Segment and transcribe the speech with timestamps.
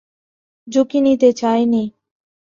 [0.67, 1.83] ঝুঁকি নিতে চাইনি।